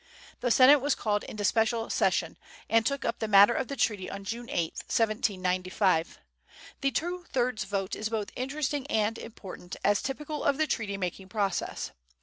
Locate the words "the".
0.39-0.49, 3.19-3.27, 3.67-3.75, 6.81-6.89, 10.57-10.65